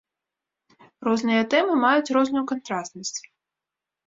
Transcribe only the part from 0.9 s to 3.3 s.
Розныя тэмы маюць розную кантрастнасць.